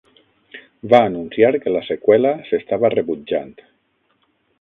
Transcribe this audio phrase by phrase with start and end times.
[0.93, 3.53] Va anunciar que la seqüela s'estava rebutjant.